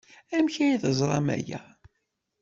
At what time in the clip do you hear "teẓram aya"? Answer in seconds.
0.81-1.59